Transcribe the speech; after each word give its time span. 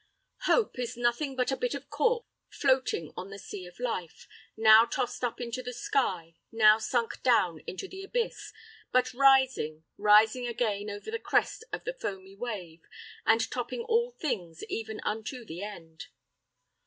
Hope 0.45 0.79
is 0.79 0.97
nothing 0.97 1.35
but 1.35 1.51
a 1.51 1.55
bit 1.55 1.75
of 1.75 1.91
cork 1.91 2.25
floating 2.49 3.13
on 3.15 3.29
the 3.29 3.37
sea 3.37 3.67
of 3.67 3.79
life, 3.79 4.27
now 4.57 4.83
tossed 4.83 5.23
up 5.23 5.39
into 5.39 5.61
the 5.61 5.73
sky, 5.75 6.33
now 6.51 6.79
sunk 6.79 7.21
down 7.21 7.59
into 7.67 7.87
the 7.87 8.01
abyss, 8.01 8.51
but 8.91 9.13
rising, 9.13 9.83
rising 9.99 10.47
again 10.47 10.89
over 10.89 11.11
the 11.11 11.19
crest 11.19 11.63
of 11.71 11.83
the 11.83 11.93
foamy 11.93 12.33
wave, 12.35 12.81
and 13.27 13.51
topping 13.51 13.81
all 13.83 14.09
things 14.09 14.63
even 14.63 14.99
unto 15.03 15.45
the 15.45 15.61
end. 15.61 16.07